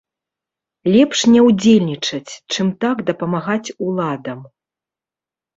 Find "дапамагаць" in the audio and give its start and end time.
3.11-3.73